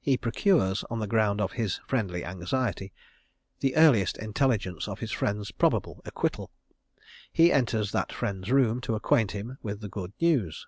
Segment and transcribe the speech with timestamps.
[0.00, 2.92] He procures, on the ground of his friendly anxiety,
[3.60, 6.50] the earliest intelligence of his friend's probable acquittal.
[7.32, 10.66] He enters that friend's room to acquaint him with the good news.